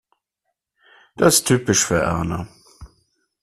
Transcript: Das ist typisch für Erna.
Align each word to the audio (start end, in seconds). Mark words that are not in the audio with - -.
Das 1.15 1.35
ist 1.35 1.43
typisch 1.47 1.85
für 1.85 1.99
Erna. 1.99 2.47